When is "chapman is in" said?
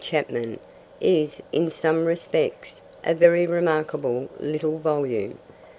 0.03-1.69